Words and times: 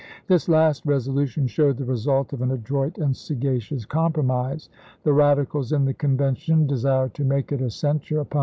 This 0.25 0.49
last 0.49 0.83
resolution 0.83 1.45
showed 1.45 1.77
the 1.77 1.85
result 1.85 2.33
of 2.33 2.41
an 2.41 2.49
adroit 2.49 2.97
and 2.97 3.15
sagacious 3.15 3.85
compromise. 3.85 4.67
The 5.03 5.13
Radicals 5.13 5.71
in 5.71 5.85
LINCOLN 5.85 6.17
RENOMINATED 6.17 6.41
71 6.41 6.57
the 6.65 6.65
Convention 6.65 6.75
desired 6.75 7.13
to 7.13 7.23
make 7.23 7.51
it 7.51 7.61
a 7.61 7.69
censure 7.69 8.19
upon 8.21 8.29
chap. 8.31 8.39